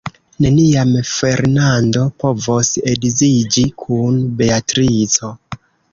[0.43, 5.31] Neniam Fernando povos edziĝi kun Beatrico.